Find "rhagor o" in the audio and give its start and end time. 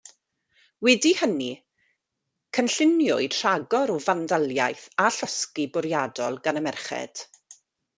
3.43-4.01